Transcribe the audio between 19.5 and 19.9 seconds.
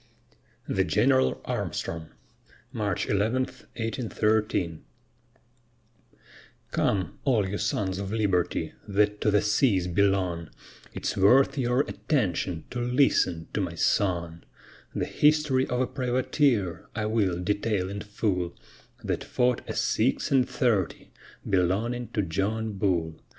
a